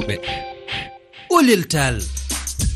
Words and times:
rewɓe 0.00 0.16
olel 1.36 1.62
tal. 1.72 1.96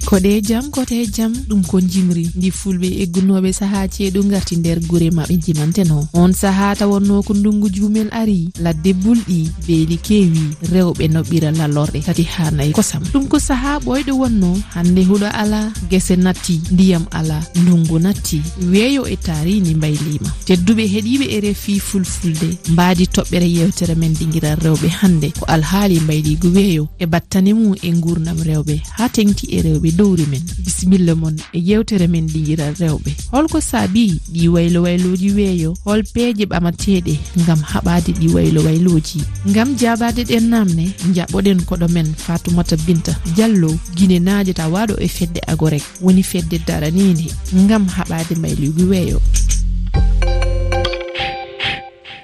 koɗe 0.04 0.40
jaam 0.42 0.70
kote 0.70 1.06
jaam 1.06 1.32
ɗum 1.48 1.62
ko 1.66 1.80
jimri 1.80 2.28
ndi 2.36 2.50
fulɓe 2.50 2.88
eggunoɓe 3.02 3.52
saaha 3.52 3.88
ceeɗu 3.88 4.22
garti 4.30 4.56
nder 4.56 4.78
guure 4.88 5.08
maɓe 5.10 5.34
jimanteno 5.44 6.08
on 6.12 6.32
saaha 6.32 6.76
tawonno 6.76 7.22
ko 7.22 7.34
ndungu 7.34 7.68
jumel 7.70 8.08
ari 8.12 8.48
ladde 8.60 8.92
bulɗi 8.92 9.38
beeli 9.66 9.96
keewi 9.96 10.44
rewɓe 10.72 11.04
noɓɓira 11.14 11.50
lalorɗe 11.58 12.00
tati 12.06 12.22
ha 12.22 12.50
nayi 12.50 12.72
kosam. 12.72 13.02
Ɗum 13.12 13.28
ko 13.28 13.38
saaha 13.38 13.78
ɓoyɗo 13.80 14.12
wonno 14.20 14.50
hande 14.74 15.00
huɗo 15.04 15.26
ala 15.32 15.72
guese 15.90 16.16
natti 16.16 16.60
ndiyam 16.70 17.04
ala 17.10 17.40
ndungu 17.56 17.98
natti 17.98 18.42
weeyo 18.72 19.06
e 19.08 19.16
tarini 19.16 19.74
mbaylima. 19.74 20.28
Tedduɓe 20.46 20.84
heeɗiɓe 20.92 21.26
e 21.36 21.40
refi 21.40 21.80
fulfulde 21.80 22.58
mbaadi 22.68 23.04
toɓɓere 23.06 23.48
yewtere 23.56 23.94
men 23.94 24.12
dinguiral 24.14 24.58
rewɓe 24.60 24.88
hande 25.00 25.32
ko 25.38 25.44
alhaali 25.46 26.00
mbayligu 26.00 26.48
weeyo 26.54 26.88
e 26.98 27.06
battane 27.06 27.54
mum 27.54 27.74
e 27.82 27.90
gurnam 27.92 28.38
rewɓe. 28.42 28.80
Ha 28.98 29.08
tengti 29.08 29.46
e 29.50 29.62
rewɓe 29.62 29.93
dowri 29.96 30.26
men. 30.26 30.42
Bisimilla 30.64 31.14
moon 31.14 31.36
e 31.52 31.58
yewtere 31.58 32.06
men 32.08 32.26
ɗiyiral 32.26 32.74
rewɓe. 32.80 33.10
Holko 33.32 33.60
saabi 33.60 34.20
ɗi 34.32 34.48
waylo 34.48 34.82
wayloji 34.82 35.30
weeyo 35.30 35.74
hol 35.84 36.02
peeje 36.14 36.44
ɓamateɗe 36.46 37.14
gam 37.46 37.60
haɓade 37.62 38.12
ɗi 38.20 38.28
waylo 38.34 38.60
wayloji 38.64 39.20
gam 39.54 39.76
jabade 39.76 40.24
ɗen 40.24 40.48
namne 40.50 40.84
jaɓoɗen 41.14 41.60
koɗo 41.68 41.88
men 41.88 42.14
fatoumata 42.14 42.76
binta 42.86 43.12
diallo 43.36 43.70
guine 43.96 44.18
naaje 44.20 44.52
ta 44.54 44.68
waɗo 44.68 44.94
e 45.00 45.08
fedde 45.08 45.40
agorek. 45.46 45.82
Woni 46.02 46.22
fedde 46.22 46.58
daranide 46.66 47.26
gam 47.68 47.86
haɓade 47.88 48.34
maylugu 48.36 48.84
weeyo. 48.90 49.20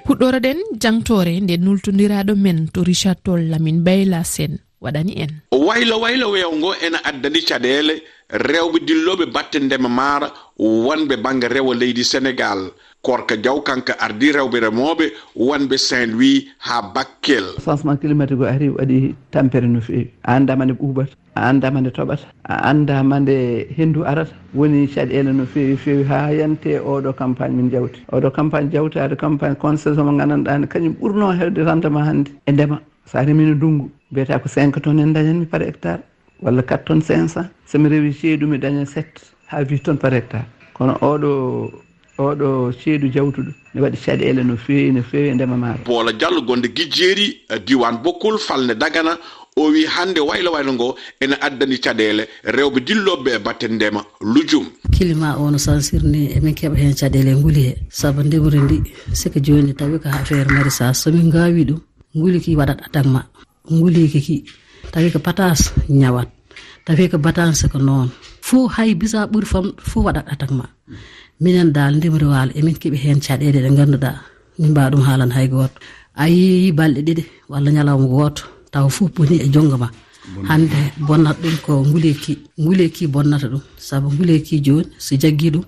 Huɗɗoroɗen 0.06 0.58
jangtore 0.82 1.40
nde 1.40 1.54
nultodiraɗo 1.56 2.34
men 2.36 2.68
to 2.72 2.82
richard 2.84 3.18
toll 3.24 3.42
lamin 3.50 3.78
bayla 3.86 4.24
sen 4.24 4.58
waɗani 4.80 5.12
en. 5.22 5.30
Waylo 5.52 6.00
waylo 6.00 6.30
weew 6.32 6.52
ngo 6.56 6.74
ene 6.86 6.98
addani 7.04 7.40
caɗeele 7.48 7.94
rewɓe 8.30 8.78
dilloɓe 8.86 9.24
batte 9.34 9.58
ndema 9.60 9.88
maara 9.88 10.28
wonɓe 10.58 11.16
banggue 11.22 11.48
rewo 11.48 11.74
leydi 11.74 12.04
sénégal 12.04 12.70
korka 13.02 13.36
diaw 13.36 13.60
kanka 13.62 13.92
ardi 13.98 14.32
rewɓe 14.32 14.58
remoɓe 14.60 15.04
wonɓe 15.36 15.76
saint 15.78 16.12
louis 16.12 16.46
ha 16.58 16.82
bakkel 16.94 17.44
changement 17.64 17.96
climatique 18.00 18.40
o 18.40 18.44
ari 18.44 18.68
waɗi 18.68 19.14
tampere 19.30 19.66
no 19.66 19.80
fewi 19.80 20.10
a 20.24 20.36
andama 20.36 20.64
nde 20.64 20.74
ɓuɓata 20.80 21.14
a 21.34 21.48
andama 21.50 21.80
nde 21.80 21.90
toɓata 21.90 22.26
a 22.44 22.54
andama 22.70 23.20
nde 23.20 23.66
hendu 23.76 24.04
arata. 24.04 24.34
Woni 24.54 24.86
caɗele 24.88 25.32
no 25.32 25.44
fewi 25.46 25.76
fewi 25.76 26.04
ha 26.04 26.30
yante 26.32 26.78
oɗo 26.80 27.12
campagne 27.16 27.56
min 27.56 27.70
jawti. 27.70 28.00
Oɗo 28.12 28.30
campagne 28.34 28.70
jawtade 28.72 29.16
campagne 29.16 29.56
concession 29.56 30.04
mo 30.04 30.12
gandanɗa 30.18 30.58
ne 30.60 30.66
kañum 30.66 30.94
ɓurno 31.00 31.32
hewde 31.38 31.64
rendement 31.64 32.04
hannde 32.04 32.30
e 32.46 32.52
ndema. 32.52 32.80
sa 33.12 33.22
remino 33.24 33.54
ndungu 33.54 33.90
mbiyata 34.10 34.38
ko 34.38 34.48
5 34.48 34.80
tonnes 34.80 35.04
en 35.04 35.12
dañanmi 35.12 35.46
par 35.46 35.62
hectare 35.62 36.02
walla 36.42 36.62
4 36.62 36.84
tonnes 36.84 37.08
500 37.10 37.44
somi 37.66 37.88
rewi 37.88 38.12
ceeɗu 38.12 38.46
mi 38.46 38.58
daña 38.58 38.84
7 38.84 39.04
ha 39.50 39.62
8 39.62 39.82
tonnes 39.82 40.00
par 40.00 40.12
hectare. 40.14 40.44
Kono 40.74 40.92
oɗo 41.00 41.30
oɗo 42.18 42.72
ceeɗu 42.80 43.06
jawtuɗo 43.14 43.52
ne 43.74 43.80
waɗi 43.80 43.98
caɗele 44.04 44.42
no 44.44 44.56
feewi 44.56 44.92
no 44.92 45.02
feewi 45.02 45.28
e 45.28 45.34
ndema 45.34 45.56
maaro 45.56 45.80
boola 45.86 46.12
diallo 46.12 46.40
gonde 46.42 46.68
gijjeeri 46.68 47.26
diwan 47.66 47.96
bokkol 48.02 48.38
falne 48.38 48.74
dagana 48.74 49.18
o 49.56 49.70
wi 49.72 49.84
hannde 49.86 50.20
waylo 50.20 50.52
waylo 50.52 50.72
ngo 50.72 50.96
ene 51.20 51.34
addani 51.40 51.76
caɗele. 51.78 52.24
Rewɓe 52.44 52.78
dilloɓe 52.86 53.30
e 53.36 53.38
batte 53.38 53.66
ndema 53.68 54.04
lujum. 54.20 54.66
Kilima 54.92 55.36
o 55.36 55.50
no 55.50 55.58
sansirni 55.58 56.32
emin 56.36 56.54
keeɓa 56.54 56.76
heen 56.76 56.94
caɗele 56.94 57.30
e 57.30 57.34
nguli 57.34 57.62
he. 57.68 57.76
Saabu 57.90 58.22
ndemri 58.22 58.58
ndi 58.58 58.82
siko 59.12 59.40
jooni 59.40 59.74
tawi 59.74 59.98
ko 59.98 60.08
affaire 60.08 60.48
maraissage 60.52 60.94
somin 60.94 61.26
ngaawi 61.26 61.64
ɗum 61.64 61.80
nguliki 62.16 62.56
waɗat 62.58 62.78
attaque 62.86 63.08
ma 63.14 63.20
nguliki 63.70 64.20
ki 64.26 64.36
tawi 64.92 65.08
ko 65.14 65.18
patas 65.26 65.60
ñawat 65.88 66.28
tawi 66.86 67.08
ko 67.12 67.18
batanse 67.18 67.68
ko 67.72 67.78
noon. 67.78 68.08
Fo 68.40 68.66
hay 68.74 68.94
bisa 69.00 69.26
ɓuuri 69.30 69.46
fam 69.52 69.66
fo 69.78 69.98
waɗat 70.06 70.26
attaque 70.32 70.54
ma 70.58 70.66
minen 71.42 71.70
dal 71.76 71.92
ndemri 71.96 72.26
waalo 72.32 72.52
emin 72.58 72.76
keeɓi 72.80 72.98
hen 73.04 73.18
caɗele 73.24 73.58
ɗe 73.64 73.70
ganduɗa 73.78 74.10
min 74.58 74.70
mbawa 74.72 74.90
ɗum 74.92 75.02
haalan 75.06 75.30
hay 75.36 75.46
goto. 75.48 75.76
A 76.22 76.24
yeeyi 76.28 76.72
balɗe 76.78 77.00
ɗiɗi 77.06 77.22
walla 77.50 77.70
ñalawma 77.70 78.06
goto 78.14 78.42
taw 78.72 78.86
fof 78.88 79.10
boni 79.14 79.36
e 79.44 79.48
jongo 79.54 79.76
ma. 79.82 79.88
Hande 80.48 80.78
bonnata 81.06 81.40
ɗum 81.42 81.56
ko 81.64 81.72
nguleki 81.88 82.32
nguleki 82.62 83.04
bonnata 83.14 83.46
ɗum. 83.52 83.62
Saabu 83.86 84.08
nguleki 84.14 84.54
joni 84.66 84.88
so 84.98 85.12
jaggi 85.22 85.48
ɗum 85.54 85.64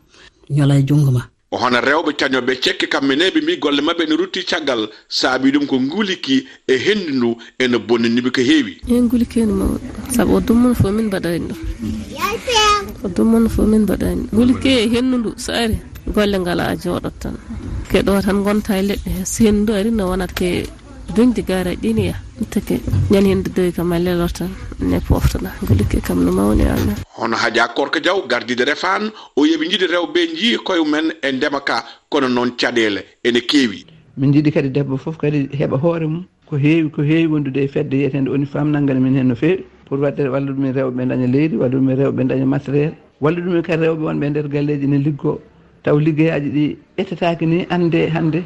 ñoola 0.54 0.75
e 0.81 0.82
junggo 0.88 1.10
ma. 1.16 1.22
hono 1.60 1.78
rewɓe 1.80 2.10
cañoɓe 2.20 2.52
cekke 2.62 2.86
kamɓe 2.92 3.14
ne 3.16 3.26
ɓe 3.34 3.40
mbi 3.42 3.56
golle 3.62 3.80
mabɓe 3.86 4.02
ene 4.04 4.14
rutti 4.20 4.40
caggal 4.50 4.82
saabi 5.08 5.52
ɗum 5.52 5.66
ko 5.70 5.76
nguliki 5.80 6.36
e 6.66 6.74
hendu 6.84 7.12
ndu 7.16 7.28
ene 7.62 7.76
bonniniɓe 7.88 8.30
ko 8.36 8.40
heewi. 8.48 8.72
Eyi 8.90 9.00
nguliki 9.06 9.38
ene 9.44 9.52
mawɗo 9.60 9.78
saabu 10.14 10.32
o 10.36 10.40
dummon 10.40 10.74
fof 10.74 10.90
min 10.96 11.06
mbaɗani 11.10 11.46
ɗum 11.48 11.60
o 13.04 13.08
dummon 13.16 13.48
fof 13.54 13.66
min 13.68 13.82
mbaɗani 13.86 14.22
nguliki 14.32 14.68
e 14.68 14.88
hendu 14.92 15.16
ndu 15.18 15.30
so 15.44 15.52
ari 15.52 15.76
golle 16.14 16.36
ngala 16.40 16.64
jooɗot 16.82 17.16
tan. 17.22 17.36
Keɗo 17.90 18.22
tan 18.24 18.38
gonta 18.44 18.72
e 18.78 18.82
leɗɗe 18.88 19.10
he 19.16 19.24
so 19.24 19.44
hendu 19.44 19.60
ndu 19.62 19.72
ari 19.78 19.90
no 19.90 20.04
wonat 20.10 20.32
ke 20.38 20.48
duñde 21.14 21.42
gaare 21.48 21.72
e 21.72 21.76
ɗiniya 21.82 22.14
tigi 22.50 22.80
ñan 23.10 23.25
hende 23.26 23.48
dodoyi 23.48 23.72
kam 23.72 23.92
a 23.92 23.98
lelor 23.98 24.32
tan 24.32 24.50
ne 24.80 24.98
poftoɗa 25.00 25.50
gulikki 25.66 26.00
kam 26.00 26.25
no 26.25 26.32
mawni 26.32 26.62
allah 26.64 26.97
hono 27.19 27.36
haaja 27.36 27.69
korka 27.76 28.00
diaw 28.00 28.19
gardide 28.28 28.64
refan 28.64 29.03
e 29.06 29.12
o 29.36 29.44
yooɓe 29.47 29.64
jiɗi 29.70 29.86
rewɓe 29.94 30.20
jii 30.38 30.56
koye 30.66 30.84
men 30.92 31.12
e 31.22 31.32
ndema 31.32 31.60
ka 31.60 31.84
kono 32.10 32.28
noon 32.28 32.50
caɗele 32.60 33.00
ene 33.25 33.41
keewi. 33.41 33.84
Min 34.16 34.32
jiiɗi 34.32 34.50
kadi 34.52 34.69
debbo 34.70 34.97
foof 34.97 35.16
kadi 35.19 35.48
heɓa 35.58 35.76
hoore 35.82 36.06
mum 36.06 36.25
ko 36.48 36.56
heewi 36.56 36.91
ko 36.91 37.02
heewi 37.02 37.26
wondude 37.32 37.60
e 37.64 37.69
fedde 37.69 37.94
yiyetede 37.97 38.28
oni 38.31 38.47
famnalngal 38.47 38.98
min 39.00 39.16
hen 39.16 39.28
no 39.28 39.34
feewi. 39.34 39.64
Pour 39.86 39.98
wadde 40.00 40.20
walla 40.28 40.50
ɗumen 40.52 40.72
rewɓe 40.75 41.06
daña 41.08 41.26
leydi 41.26 41.56
walla 41.56 41.76
ɗumen 41.76 41.97
rewɓe 42.00 42.22
daña 42.28 42.47
matériel. 42.47 42.92
Walla 43.20 43.41
ɗumen 43.41 43.62
kadi 43.62 43.82
rewɓe 43.84 44.02
wonɓe 44.08 44.25
e 44.26 44.31
nder 44.31 44.48
galleji 44.48 44.86
ne 44.86 44.98
liggo. 44.98 45.41
Taw 45.84 45.97
liggeyaji 45.98 46.48
ɗi 46.56 46.76
ɓetetaki 46.98 47.47
ni 47.47 47.66
ande 47.70 48.08
hande 48.14 48.42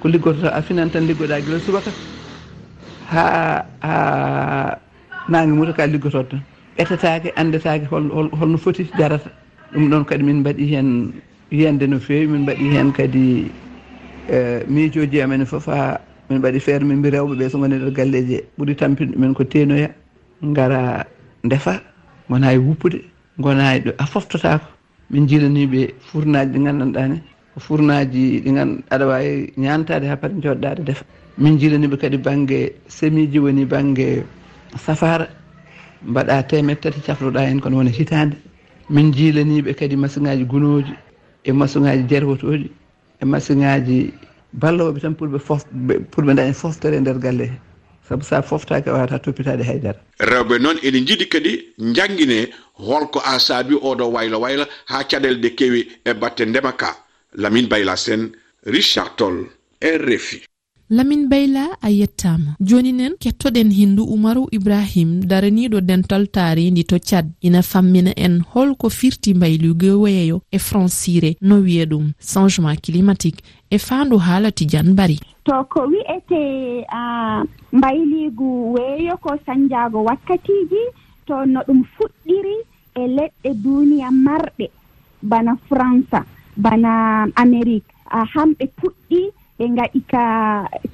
ko 0.00 0.08
liggototo 0.08 0.48
a 0.48 0.62
finan 0.62 0.90
tan 0.90 1.06
liggoɗa 1.06 1.40
guila 1.40 1.60
subaka. 1.60 1.90
ha 3.12 3.64
ha 3.82 4.78
nangue 5.28 5.56
muta 5.56 5.72
ka 5.72 5.86
liggotoɗo 5.86 6.28
tan. 6.30 6.40
Ɓetatake 6.76 7.32
andetake 7.36 7.86
hol 7.90 8.30
holno 8.32 8.56
foti 8.58 8.84
jarata. 8.98 9.30
Ɗum 9.72 9.90
ɗon 9.90 10.04
kadi 10.04 10.22
min 10.24 10.40
mbaɗi 10.40 10.64
hen 10.72 11.12
yiyande 11.50 11.86
no 11.88 11.98
fewi 11.98 12.26
min 12.26 12.42
mbaɗi 12.42 12.64
hen 12.74 12.92
kadi 12.92 13.50
eh, 14.28 14.62
miijoji 14.68 15.20
amen 15.22 15.44
foof 15.46 15.66
ha 15.66 16.00
min 16.30 16.38
mbaɗi 16.38 16.60
feere 16.60 16.84
min 16.84 16.98
mbi 16.98 17.10
rewɓeɓe 17.10 17.48
so 17.50 17.58
goni 17.58 17.76
nder 17.76 17.90
galleji 17.92 18.34
e 18.34 18.44
ɓuuri 18.58 18.74
tampinde 18.76 19.12
ɗumen 19.16 19.34
ko 19.34 19.44
teenoya 19.44 19.88
gara 20.42 21.04
ndefa 21.44 21.80
gona 22.28 22.52
e 22.52 22.58
wuppude 22.58 23.00
gona 23.38 23.76
e 23.76 23.80
ɗo 23.80 23.92
a 23.98 24.04
foftotako 24.06 24.66
min 25.10 25.26
jilaniɓe 25.26 25.94
fournaji 26.12 26.52
ɗi 26.52 26.64
gandanɗa 26.64 27.08
ni. 27.08 27.18
Ko 27.54 27.60
furnaji 27.60 28.40
ɗi 28.44 28.50
gan 28.54 28.82
aɗa 28.90 29.06
wawi 29.06 29.52
ñantade 29.56 30.04
ha 30.08 30.16
pat 30.16 30.32
joɗɗade 30.42 30.84
defa 30.84 31.04
min 31.38 31.58
jilaniɓe 31.58 31.96
kadi 31.96 32.16
banggue 32.18 32.72
semiji 32.88 33.38
woni 33.38 33.64
banggue 33.64 34.24
safara 34.84 35.28
mbaɗa 36.02 36.42
temed 36.48 36.80
tati 36.80 37.00
cafroɗa 37.00 37.40
hen 37.46 37.60
kono 37.60 37.76
woni 37.76 37.90
hitande. 37.90 38.36
Min 38.90 39.12
jilaniɓe 39.12 39.74
kadi 39.74 39.96
masiŋaji 39.96 40.44
gunoji 40.44 40.92
e 41.44 41.52
masiŋaji 41.52 42.02
jerwotoji 42.08 42.70
e 43.20 43.24
masiŋaji 43.24 44.12
balloɓe 44.52 45.00
tan 45.00 45.14
pour 45.14 45.28
ɓe 45.28 45.38
fof 45.38 45.64
pour 46.10 46.24
ɓe 46.24 46.34
daña 46.34 46.52
foftere 46.52 46.96
e 46.96 47.00
nder 47.00 47.18
galle 47.18 47.44
he. 47.46 47.56
Saabu 48.08 48.24
sa 48.24 48.42
foftaka 48.42 48.92
wawata 48.92 49.18
toppitade 49.18 49.60
e 49.60 49.64
haydara. 49.64 49.98
Rewɓe 50.20 50.58
noon 50.58 50.78
ene 50.82 51.06
jiiɗi 51.06 51.28
kadi 51.28 51.52
jangguine 51.94 52.48
holko 52.74 53.20
a 53.24 53.38
saabi 53.38 53.74
oɗo 53.74 54.10
waylo 54.10 54.40
wayla 54.40 54.66
ha 54.86 55.04
caɗele 55.04 55.38
ɗe 55.40 55.54
kewi 55.54 55.88
e 56.04 56.14
batte 56.14 56.40
ndema 56.46 56.72
ka 56.72 56.96
lamin 57.34 57.68
bayla 57.68 57.96
sen 57.96 58.32
richard 58.64 59.14
toll 59.16 59.46
rfi 59.82 60.42
lamin 60.90 61.28
bayla 61.28 61.76
a 61.82 61.90
yettama. 61.90 62.56
Joni 62.60 62.92
nen 62.92 63.14
kettoɗen 63.20 63.70
hindu 63.72 64.04
umaru 64.04 64.46
ibrahim 64.52 65.20
daraniɗo 65.28 65.80
dental 65.80 66.26
taridi 66.28 66.84
to 66.84 66.98
cad 66.98 67.30
ina 67.42 67.62
fammina 67.62 68.12
en 68.16 68.40
holko 68.54 68.88
firti 68.90 69.34
mbaylugo 69.34 70.00
weeyo 70.00 70.42
e 70.50 70.58
francire 70.58 71.36
no 71.42 71.56
wiye 71.60 71.84
ɗum. 71.86 72.12
Changement 72.20 72.80
climatique 72.80 73.42
e 73.70 73.78
fandu 73.78 74.18
haala 74.18 74.50
tidiane 74.52 74.94
bari. 74.94 75.18
To 75.44 75.64
ko 75.64 75.86
wi'ete 75.88 76.84
uh, 76.92 77.42
mbayligu 77.72 78.72
weeyo 78.74 79.16
ko 79.20 79.36
sanjago 79.46 80.04
wakkatiji 80.04 80.82
to 81.26 81.44
no 81.46 81.60
ɗum 81.68 81.84
fuɗɗiri 81.96 82.56
e 82.96 83.06
leɗɗe 83.06 83.54
duniya 83.62 84.10
marɗe. 84.10 84.70
Bana 85.22 85.56
france 85.68 86.16
bana 86.56 87.26
amérique 87.36 87.92
uh, 88.12 88.24
hamɓe 88.34 88.66
puɗɗi 88.76 89.20
ɓe 89.58 89.64
ngaɗi 89.74 90.00
ka 90.12 90.22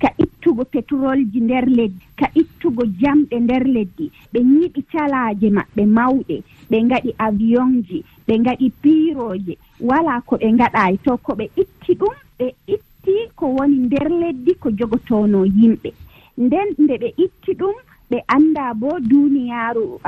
ka 0.01 0.09
ittugo 0.19 0.65
pétrole 0.65 1.25
ji 1.33 1.41
nder 1.41 1.67
leddi 1.69 2.05
ka 2.19 2.27
ittugo 2.35 2.83
jamɗe 3.01 3.37
nder 3.41 3.65
leddi 3.75 4.11
ɓe 4.33 4.41
ñiɓi 4.41 4.81
calaaje 4.93 5.49
maɓɓe 5.57 5.83
mawɗe 5.97 6.37
ɓe 6.71 6.77
ngaɗi 6.87 7.11
avion 7.27 7.83
ji 7.89 7.99
ɓe 8.27 8.35
ngaɗi 8.41 8.67
piroje 8.83 9.55
wala 9.81 10.21
ko 10.27 10.37
ɓe 10.41 10.49
ngaɗaayi 10.53 10.97
to 11.05 11.17
ko 11.17 11.33
ɓe 11.39 11.45
itti 11.63 11.93
ɗum 12.01 12.15
ɓe 12.39 12.47
itti 12.75 13.15
ko 13.37 13.47
woni 13.57 13.77
nder 13.87 14.09
leddi 14.11 14.55
ko 14.63 14.69
jogotono 14.79 15.45
yimɓe. 15.45 15.91
Nden 16.39 16.69
nde 16.79 16.95
ɓe 17.03 17.09
itti 17.25 17.53
ɗum 17.61 17.77
ɓe 18.11 18.19
annda 18.35 18.75
bo 18.75 18.91
duuniyaaru 19.01 20.01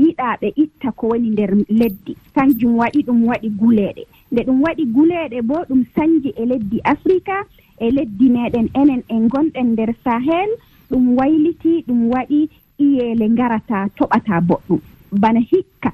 yiɗaa 0.00 0.36
ɓe 0.40 0.48
itta 0.62 0.92
ko 0.92 1.08
woni 1.10 1.30
nder 1.30 1.50
leddi. 1.68 2.12
Kanjum 2.34 2.76
waɗi 2.80 3.00
ɗum 3.06 3.20
waɗi 3.28 3.48
guleeɗe. 3.60 4.02
Nde 4.32 4.40
ɗum 4.46 4.58
waɗi 4.64 4.84
guleeɗe 4.94 5.42
bo 5.42 5.56
ɗum 5.68 5.82
sanji 5.94 6.30
e 6.36 6.44
leddi 6.46 6.78
africa 6.84 7.36
e 7.84 7.90
leddi 7.96 8.26
meɗen 8.36 8.68
enen 8.80 9.02
en 9.14 9.28
gonɗen 9.32 9.68
nder 9.72 9.90
sahel 10.04 10.50
ɗum 10.90 11.04
wayliti 11.18 11.72
ɗum 11.86 12.00
waɗi 12.12 12.40
iyeele 12.84 13.26
ngarata 13.34 13.78
toɓata 13.96 14.34
boɗɗum. 14.48 14.80
Bana 15.22 15.40
hikka 15.50 15.90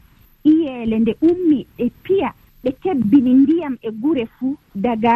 iyeele 0.50 0.97
nde 0.99 1.12
ummi 1.29 1.59
ɗe 1.79 1.85
piya 2.05 2.31
ɓe 2.62 2.71
kebbini 2.83 3.33
ndiyam 3.35 3.75
e 3.83 3.91
gure 4.03 4.25
fuu 4.38 4.56
daga 4.75 5.15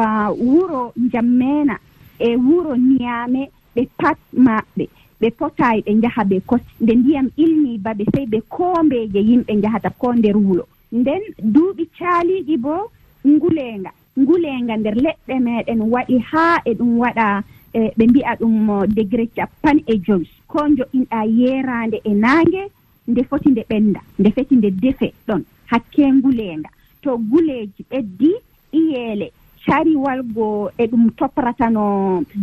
uh, 0.00 0.28
wuro 0.38 0.92
jammena 1.12 1.76
e 2.18 2.36
wuro 2.36 2.72
niyame 2.76 3.42
ɓe 3.74 3.82
pat 3.98 4.18
maɓɓe 4.46 4.84
ɓe 5.20 5.28
potayi 5.38 5.80
ɓe 5.86 5.92
njaha 5.94 6.22
ɓe 6.30 6.36
kos 6.46 6.60
nde 6.80 6.92
ndiyam 6.94 7.28
ilni 7.36 7.78
baɓe 7.84 8.04
sey 8.14 8.26
ɓe 8.26 8.38
koombeje 8.54 9.20
yimɓe 9.28 9.52
njahata 9.56 9.90
ko 10.00 10.14
nder 10.14 10.36
wulo 10.36 10.64
nden 10.92 11.22
duuɓi 11.54 11.84
caaliiɗi 11.98 12.56
bo 12.64 12.74
nguleenga 13.26 13.90
ngulenga 14.20 14.76
nder 14.76 14.96
leɗɗe 15.04 15.34
meɗen 15.46 15.80
waɗi 15.92 16.16
haa 16.30 16.56
e 16.64 16.74
ɗum 16.78 16.98
waɗa 17.02 17.26
e, 17.72 17.80
ɓe 17.96 18.04
mbi'a 18.10 18.32
ɗum 18.40 18.86
degré 18.96 19.26
capan 19.36 19.78
e 19.86 19.94
joyi 20.06 20.28
ko 20.46 20.58
joƴinɗa 20.76 21.18
yeerande 21.38 21.98
e 22.04 22.12
naange 22.14 22.62
nde 23.08 23.22
foti 23.28 23.48
nde 23.50 23.62
ɓennda 23.70 24.00
nde 24.18 24.30
feti 24.30 24.54
nde 24.56 24.70
defe 24.70 25.12
ɗon 25.26 25.42
hakke 25.70 26.12
nguleenga 26.12 26.70
to 27.02 27.18
guleeji 27.18 27.82
ɓeddi 27.90 28.30
iyeele 28.72 29.32
cariwalgo 29.64 30.70
e 30.78 30.84
ɗum 30.86 31.10
topratano 31.18 31.84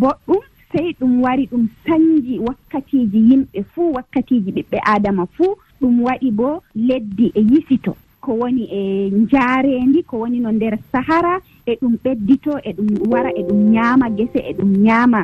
boɗɗum 0.01 0.43
sey 0.71 0.95
ɗum 0.99 1.21
wari 1.23 1.47
ɗum 1.51 1.67
sañji 1.85 2.39
wakkatiiji 2.39 3.19
yimɓe 3.29 3.63
fuu 3.73 3.93
wakkatiiji 3.93 4.51
ɓiɓɓe 4.51 4.77
aadama 4.91 5.25
fuu 5.35 5.55
ɗum 5.81 6.01
waɗi 6.03 6.31
bo 6.31 6.63
leddi 6.75 7.31
e 7.35 7.41
yisito 7.41 7.95
ko 8.21 8.33
woni 8.33 8.63
e 8.71 9.09
njaarendi 9.09 10.03
ko 10.03 10.17
woni 10.19 10.39
no 10.39 10.51
nder 10.51 10.77
sahara 10.91 11.39
e 11.71 11.77
ɗum 11.81 11.93
ɓeddito 12.03 12.53
e 12.63 12.71
ɗum 12.77 12.89
wara 13.11 13.29
e 13.39 13.41
ɗum 13.47 13.59
ñaama 13.75 14.09
gese 14.17 14.39
e 14.49 14.53
ɗum 14.57 14.71
ñaama 14.85 15.19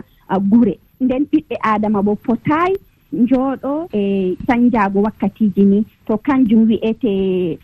gure. 0.50 0.80
Nden 1.02 1.24
ɓiɓɓe 1.32 1.56
adama 1.72 2.02
bo 2.02 2.16
potayi 2.16 2.76
njooɗo 3.14 3.72
e 3.94 4.36
sañjaago 4.48 5.00
wakkatiiji 5.06 5.64
ni. 5.66 5.80
To 6.08 6.18
kanjum 6.18 6.62
wi'ete 6.70 7.12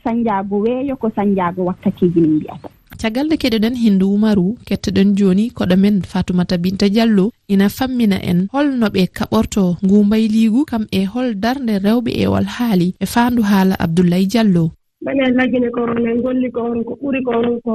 sañjaago 0.03 0.55
weeyo 0.63 0.95
ko 0.95 1.07
sañjaago 1.15 1.61
wakkatiiji 1.69 2.19
min 2.21 2.35
mbiyata 2.35 2.69
caggal 2.99 3.29
de 3.31 3.35
keɗoɗen 3.41 3.75
hindu 3.79 4.05
umaru 4.13 4.57
kettoɗen 4.67 5.15
joni 5.17 5.45
koɗo 5.57 5.75
men 5.83 6.01
fatumata 6.11 6.57
binta 6.57 6.89
diallo 6.89 7.31
ina 7.47 7.69
fammina 7.69 8.17
en. 8.31 8.47
Holno 8.53 8.87
ɓe 8.95 9.07
kaɓorto 9.17 9.77
ngumbayligu 9.85 10.65
kam 10.65 10.83
e 10.91 11.05
hol 11.05 11.29
darde 11.43 11.73
rewɓe 11.85 12.11
e 12.23 12.27
wal 12.27 12.47
haali 12.55 12.87
e 12.99 13.05
faandu 13.05 13.41
haala 13.49 13.75
abdoulaye 13.79 14.25
diallo. 14.31 14.71
minen 15.09 15.33
lagine 15.39 15.69
ko 15.73 15.81
min 15.89 16.21
ngolli 16.21 16.49
ko 16.53 16.61
on 16.71 16.79
ko 16.87 16.93
ɓuri 17.01 17.19
ko 17.25 17.31
on 17.41 17.49
ko 17.65 17.73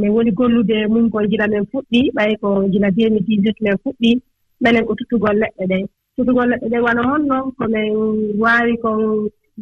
min 0.00 0.14
woni 0.14 0.30
gollude 0.38 0.78
mum 0.92 1.10
ko 1.12 1.18
gila 1.30 1.46
men 1.52 1.64
fuɗɗi 1.70 2.00
ɓay 2.16 2.32
ko 2.42 2.48
gila 2.72 2.88
2018 2.94 3.64
min 3.64 3.78
fuɗɗi 3.82 4.10
minen 4.62 4.86
ko 4.86 4.92
tuttugol 4.98 5.36
leɗɗe 5.42 5.64
ɗe. 5.70 5.78
Tuttugol 6.16 6.48
leɗɗe 6.50 6.68
ɗe 6.72 6.78
wona 6.86 7.02
honno 7.10 7.38
ko 7.58 7.64
min 7.74 7.90
waawi 8.42 8.74
kon 8.82 9.00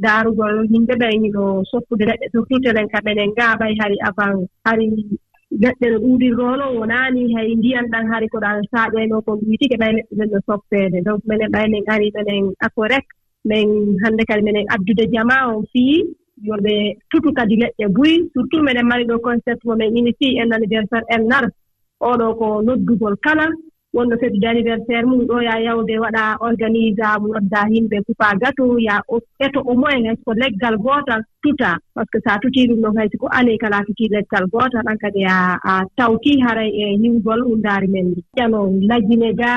daarugol 0.05 0.57
yimɓe 0.73 0.95
ɓen 1.01 1.23
no 1.35 1.45
soppude 1.71 2.05
leɗɗe 2.11 2.27
surtout 2.33 2.67
enen 2.69 2.89
ka 2.93 2.99
minen 3.07 3.31
ngaaɓay 3.33 3.73
hari 3.81 3.97
avant 4.09 4.39
hari 4.67 4.87
leɗɗe 5.63 5.87
no 5.91 5.97
ɗuuɗirgoo 6.05 6.67
wonaani 6.79 7.23
hay 7.35 7.49
ndiyan 7.59 7.87
ɗan 7.93 8.07
hari 8.13 8.27
ko 8.33 8.39
ɗan 8.45 8.61
saaɗeenoo 8.73 9.25
kon 9.25 9.41
wiitike 9.49 9.77
ɓay 9.81 9.93
leɗɗe 9.97 10.15
ɗen 10.19 10.29
no 10.33 10.39
soppeede. 10.47 10.99
Donc 11.07 11.21
minen 11.29 11.51
ɓay 11.55 11.67
min 11.73 11.85
ari 11.93 12.07
minen 12.17 12.45
ako 12.67 12.83
rek 12.93 13.07
min 13.49 13.69
hannde 14.03 14.23
kadi 14.29 14.43
minen 14.47 14.67
addude 14.75 15.05
jama 15.13 15.37
on 15.55 15.65
fii 15.73 16.05
yo 16.43 16.55
ɓe 16.65 16.97
tutu 17.11 17.33
kadi 17.33 17.57
leɗɗe 17.57 17.85
buyi 17.95 18.31
surtout 18.33 18.63
minen 18.63 18.87
mari 18.87 19.05
ɗo 19.05 19.19
concept 19.21 19.65
mo 19.65 19.75
min 19.77 19.97
initi 19.97 20.37
e 20.41 20.45
naniversaire 20.45 21.07
en 21.15 21.23
nar 21.29 21.45
oɗo 22.01 22.35
ko 22.39 22.63
noddugol 22.63 23.17
kala. 23.25 23.47
wonno 23.97 24.17
feddude 24.21 24.47
anniversaire 24.49 25.07
mum 25.11 25.23
ɗo 25.29 25.37
ya 25.49 25.55
yawde 25.67 25.95
waɗa 26.05 26.25
mo 27.21 27.29
nodda 27.35 27.61
yimɓe 27.73 27.97
kupa 28.07 28.29
gato 28.41 28.65
ya 28.79 28.97
eto 29.45 29.61
au 29.61 29.75
moins 29.81 30.05
hay 30.07 30.17
ko 30.25 30.33
leggal 30.35 30.77
gootal 30.85 31.23
tuta. 31.43 31.73
Par 31.95 32.05
ce 32.05 32.11
que 32.13 32.19
so 32.25 32.31
a 32.35 32.39
tutii 32.43 32.67
ɗum 32.69 32.81
ɗon 32.83 32.97
hay 32.99 33.09
siko 33.09 33.27
année 33.39 33.59
kala 33.59 33.79
tutii 33.87 34.09
leggal 34.15 34.45
gootal 34.53 34.83
ɗan 34.87 34.99
kadi 35.03 35.25
a 35.25 35.57
a 35.71 35.73
tawtii 35.97 36.41
haray 36.45 36.71
e 36.83 36.85
hiwgol 37.03 37.41
hundaari 37.49 37.89
men. 37.89 38.07
Ndi 38.11 38.23
ƴano 38.37 38.61
lagine 38.91 39.31
ga 39.41 39.53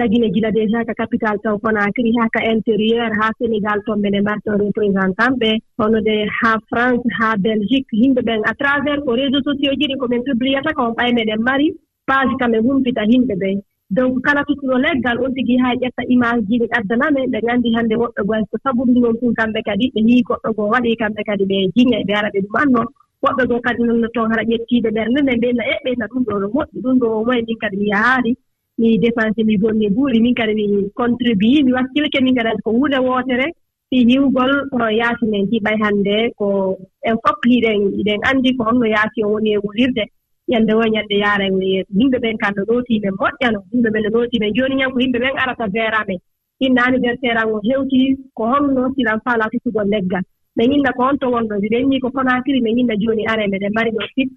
lagine 0.00 0.28
gila 0.34 0.50
déjà 0.50 0.84
ka 0.86 0.94
capital 0.94 1.36
taw 1.44 1.56
conacry 1.58 2.10
haa 2.18 2.28
ka 2.34 2.40
intérieur 2.52 3.10
haa 3.20 3.30
sénégal 3.38 3.78
toon 3.86 4.00
mene 4.00 4.20
marti 4.22 4.50
représentant 4.50 5.34
ɓe. 5.40 5.50
Hono 5.78 6.00
de 6.00 6.16
haa 6.40 6.58
france 6.70 7.06
haa 7.18 7.36
belgique 7.36 7.92
yimɓe 7.92 8.22
ɓen 8.28 8.40
à 8.50 8.54
travers 8.54 9.00
ko 9.04 9.12
réseau 9.20 9.42
sociaux 9.48 9.74
ji 9.78 9.86
ɗi 9.90 9.96
ko 10.00 10.06
min 10.08 10.22
publiyata 10.26 10.72
ko 10.74 10.82
on 10.88 10.94
ɓay 10.98 11.12
meɗen 11.14 11.42
mari 11.48 11.68
page 12.06 12.34
kamen 12.40 12.62
humpita 12.66 13.02
yimɓe 13.12 13.34
ɓen 13.42 13.56
donc 13.90 14.22
kala 14.24 14.40
tuttuɗo 14.48 14.76
leggal 14.78 15.18
on 15.24 15.34
tigi 15.34 15.56
haa 15.62 15.74
ƴetta 15.82 16.02
image 16.08 16.44
ji 16.48 16.58
ɗi 16.60 16.66
addanamen 16.78 17.30
ɓe 17.32 17.38
nganndi 17.44 17.74
hannde 17.76 17.94
woɓɓe 18.02 18.22
goy 18.26 18.42
so 18.50 18.56
sabu 18.64 18.82
noon 18.86 19.16
tun 19.20 19.34
kamɓe 19.34 19.60
kadi 19.66 19.90
ɓe 19.94 20.00
yii 20.08 20.22
goɗɗo 20.28 20.48
goo 20.56 20.68
waɗi 20.72 20.96
kamɓe 21.00 21.22
kadi 21.28 21.44
ɓe 21.50 21.56
jiña 21.74 21.98
ɓe 22.06 22.12
ara 22.18 22.28
ɓe 22.34 22.40
ɗum 22.44 22.56
annoon 22.62 22.88
woɓɓe 23.22 23.42
goo 23.48 23.60
kadi 23.66 23.82
nonno 23.84 24.08
toon 24.14 24.30
hara 24.30 24.42
ƴettiiɓe 24.50 24.88
ɓernde 24.96 25.20
nde 25.22 25.32
mbiyna 25.36 25.62
e 25.72 25.74
ɓeyna 25.84 26.04
ɗum 26.10 26.22
ɗo 26.26 26.34
no 26.40 26.46
moƴƴi. 26.54 26.76
Ɗum 26.82 26.96
ɗo 27.02 27.08
moye 27.26 27.42
min 27.46 27.58
kadi 27.62 27.76
mi 27.76 27.86
yahaari 27.92 28.32
mi 28.78 28.98
dépense 28.98 29.40
mi 29.44 29.56
bonni 29.62 29.88
buuri 29.94 30.18
min 30.20 30.34
kadi 30.34 30.54
mi 30.54 30.66
contribue 30.98 31.62
mi 31.64 31.72
wakkilke 31.76 32.18
min 32.24 32.34
kadi 32.34 32.62
ko 32.64 32.70
huunde 32.72 32.98
wootere. 33.06 33.46
Fi 33.90 33.96
hiwgol 34.08 34.52
hono 34.72 34.88
yaasi 35.00 35.24
men 35.32 35.44
hiɓay 35.50 35.76
hannde 35.82 36.16
ko 36.38 36.78
en 37.08 37.16
fof 37.22 37.38
hiɗen 37.50 37.80
iɗen 38.00 38.20
anndi 38.28 38.56
ko 38.56 38.64
honno 38.64 38.86
yaasi 38.94 39.22
o 39.24 39.28
woni 39.32 39.50
e 39.56 39.58
wulirde. 39.64 40.04
ñannde 40.50 40.72
wo 40.78 40.84
ñannde 40.94 41.16
yaara 41.24 41.44
en 41.48 41.60
yeeso 41.60 41.90
yimɓe 41.98 42.18
ɓen 42.24 42.36
kam 42.42 42.52
no. 42.56 42.62
Ɗootii 42.68 43.00
moƴƴano 43.20 43.58
yimɓe 43.72 43.88
ɓen 43.94 44.02
no 44.04 44.10
ɗootiimen 44.14 44.54
jooni 44.56 44.74
ñan 44.80 44.90
ko 44.92 44.98
yimɓe 45.00 45.18
ɓen 45.24 45.36
arata 45.42 45.66
veera 45.74 46.00
men 46.08 46.18
innaani 46.66 46.96
ndeer 46.98 47.16
seeran 47.20 47.48
o 47.54 47.60
heewtii 47.66 48.16
ko 48.36 48.42
holno 48.52 48.82
siran 48.96 49.20
faalaa 49.24 49.50
tutugol 49.52 49.88
leggal. 49.92 50.22
Ɓe 50.56 50.62
inna 50.74 50.92
ko 50.96 51.02
on 51.08 51.18
to 51.18 51.26
wonɗo 51.34 51.54
si 51.60 51.68
ɓennii 51.72 52.00
ko 52.00 52.08
konaakiri 52.14 52.60
ɓe 52.64 52.70
inna 52.80 52.94
jooni 53.02 53.26
are 53.26 53.44
meɗen 53.52 53.72
mari 53.74 53.90
ɗo 53.90 54.02
fit 54.14 54.30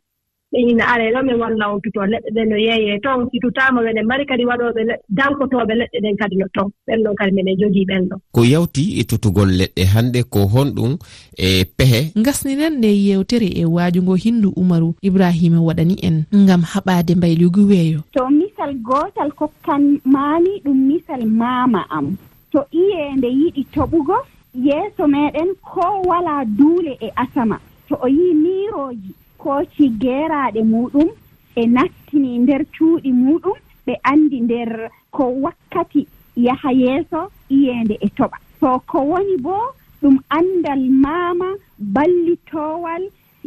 ɓe 0.52 0.60
ina 0.72 0.84
aree 0.88 1.12
ɗo 1.12 1.24
min 1.28 1.36
walla 1.42 1.70
on 1.74 1.80
pitoo 1.82 2.06
leɗɗe 2.06 2.30
ɗen 2.36 2.50
no 2.50 2.56
yeeyee. 2.58 3.00
Toon 3.04 3.30
situtaama 3.32 3.82
minen 3.82 4.06
mari 4.08 4.26
kadi 4.26 4.46
waɗooɓe 4.46 4.82
dankotooɓe 5.10 5.74
leɗɗe 5.80 5.98
ɗen 6.04 6.16
kadi 6.18 6.36
no 6.38 6.46
toon 6.56 6.70
ɓen 6.88 7.04
ɗon 7.04 7.16
kadi 7.20 7.32
minen 7.36 7.58
jogii 7.60 7.86
ɓen 7.86 8.04
ɗon 8.10 8.20
ko 8.32 8.42
yawti 8.46 9.00
e 9.00 9.04
tutugol 9.04 9.50
leɗɗe 9.60 9.84
hannde 9.94 10.24
ko 10.30 10.40
honɗum 10.54 10.98
e 11.38 11.66
pehe? 11.78 12.12
Gasninen 12.16 12.78
nde 12.78 12.88
yewtere 13.08 13.48
e 13.62 13.66
waajungo 13.66 14.16
hinndu 14.16 14.50
umaru 14.56 14.96
ibrahima 15.02 15.60
waɗani 15.62 15.96
en 16.08 16.24
ngam 16.34 16.62
haɓaade 16.64 17.16
mbaylugu 17.16 17.68
weeyo. 17.70 18.00
To 18.14 18.30
misal 18.30 18.74
gootal 18.88 19.32
kokkan 19.36 20.00
maani 20.06 20.62
ɗum 20.66 20.78
misal 20.88 21.26
maama 21.26 21.86
am. 21.90 22.16
To 22.52 22.64
iyeende 22.72 23.28
yiɗi 23.28 23.66
toɓugo 23.76 24.16
yeeso 24.56 25.08
meeɗen 25.08 25.50
ko 25.62 25.84
walaa 26.08 26.46
duule 26.46 26.96
e 27.02 27.12
asama. 27.16 27.60
To 27.90 27.96
o 28.02 28.08
yii 28.08 28.34
miirooji 28.34 29.12
kooci 29.48 29.86
geeraaɗe 30.04 30.62
muɗum 30.72 31.10
ɓe 31.56 31.62
nattini 31.76 32.30
nder 32.44 32.62
cuuɗi 32.76 33.12
muɗum 33.24 33.58
ɓe 33.86 33.94
anndi 34.12 34.38
nder 34.42 34.72
ko 35.16 35.24
wakkati 35.44 36.02
yaha 36.46 36.70
yeeso 36.82 37.22
iyeende 37.56 37.96
e 38.06 38.08
toɓa. 38.18 38.38
To 38.60 38.70
ko 38.90 38.98
woni 39.12 39.36
boo 39.46 39.68
ɗum 40.02 40.16
anndal 40.38 40.82
maama 41.04 41.48
ballitoowal 41.80 43.04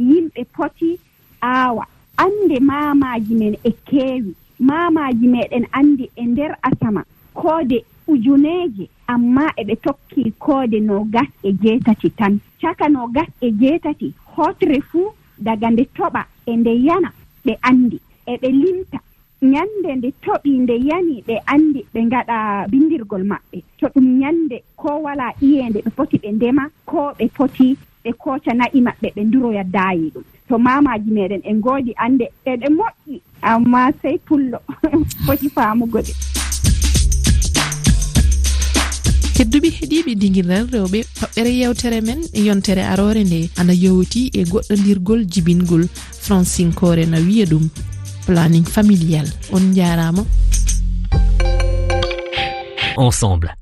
yimɓe 0.09 0.43
poti 0.55 0.99
aawa. 1.43 1.85
Annde 2.25 2.57
maamaaji 2.71 3.35
men 3.41 3.55
e 3.65 3.71
keewi. 3.89 4.33
Maamaaji 4.69 5.27
meɗen 5.35 5.65
anndi 5.79 6.05
e 6.17 6.25
nder 6.33 6.53
asama. 6.69 7.03
Koode 7.35 7.85
ujuneeje 8.09 8.85
amma 9.07 9.45
eɓe 9.61 9.75
tokkii 9.85 10.33
koode 10.45 10.81
no 10.81 11.05
gas 11.15 11.29
e 11.43 11.53
jeetati 11.53 12.11
tan. 12.19 12.41
Caka 12.61 12.89
no 12.89 13.07
gas 13.17 13.29
e 13.41 13.51
jeetati 13.61 14.15
hotre 14.37 14.81
fuu 14.81 15.13
daga 15.41 15.71
nde 15.71 15.85
toɓa 15.97 16.23
e 16.47 16.57
nde 16.57 16.73
yana 16.87 17.11
ɓe 17.45 17.53
anndi 17.63 17.99
eɓe 18.33 18.49
limta. 18.63 18.99
Ñannde 19.43 19.91
nde 19.97 20.09
toɓi 20.25 20.51
nde 20.63 20.75
yani 20.89 21.23
ɓe 21.27 21.35
anndi 21.47 21.81
ɓe 21.93 22.01
ngaɗa 22.09 22.37
bindirgol 22.71 23.25
maɓɓe. 23.25 23.59
To 23.79 23.87
ɗum 23.95 24.07
ñannde 24.21 24.57
ko 24.77 24.89
walaa 25.05 25.33
iyeende 25.41 25.81
ɓe 25.85 25.91
poti 25.97 26.17
ɓe 26.23 26.33
ndema 26.33 26.65
ko 26.85 27.13
ɓe 27.19 27.29
poti 27.37 27.77
ɓe 28.05 28.11
kooca 28.23 28.53
na'i 28.55 28.81
maɓɓe 28.87 29.09
ɓe 29.17 29.23
nduroya 29.25 29.65
daayi 29.65 30.11
ɗum. 30.15 30.25
To 30.49 30.59
mamaji 30.59 31.11
meɗen 31.11 31.41
en 31.45 31.57
ngoodi 31.59 31.93
annde 32.05 32.27
eɗe 32.45 32.69
moƴƴi 32.79 33.21
amma 33.43 33.93
sey 34.03 34.19
pullo 34.19 34.59
foti 35.27 35.49
faamugo 35.49 35.99
ɗe 36.07 36.40
kedduɓe 39.41 39.69
heeɗiɓe 39.77 40.13
diguiral 40.21 40.65
rewɓe 40.73 40.99
toɓɓere 41.19 41.51
yewtere 41.61 41.99
men 42.07 42.21
e 42.39 42.41
yontere 42.47 42.83
arore 42.93 43.23
nde. 43.25 43.41
Ana 43.61 43.73
yowti 43.73 44.29
e 44.39 44.45
goɗɗodirgol 44.45 45.21
jibingol 45.33 45.85
francinkore 46.25 47.07
no 47.09 47.19
wiya 47.27 47.47
ɗum. 47.47 47.65
Planning 48.27 48.67
familial 48.75 49.27
on 49.53 49.73
jarama. 49.75 50.23
Ensemble. 52.99 53.60